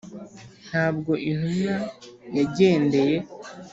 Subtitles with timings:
[0.67, 1.75] ntabwo intumwa
[2.37, 3.17] yagendeye